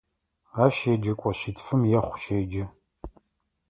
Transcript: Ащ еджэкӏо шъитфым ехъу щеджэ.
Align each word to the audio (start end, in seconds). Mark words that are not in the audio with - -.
Ащ 0.63 0.75
еджэкӏо 0.93 1.31
шъитфым 1.39 1.81
ехъу 1.99 2.17
щеджэ. 2.21 2.65